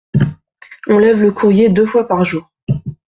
On 0.87 0.97
lève 0.97 1.21
le 1.21 1.31
courrier 1.31 1.69
deux 1.69 1.85
fois 1.85 2.07
par 2.07 2.23
jour. 2.23 2.51